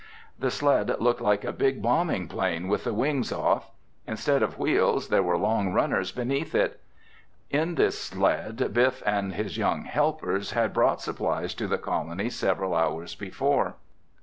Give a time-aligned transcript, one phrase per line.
[0.39, 3.69] The sled looked like a big bombing plane with the wings off.
[4.07, 6.79] Instead of wheels, there were long runners beneath it.
[7.51, 12.73] In this sled Biff and his young helpers had brought supplies to the colony several
[12.73, 13.75] hours before.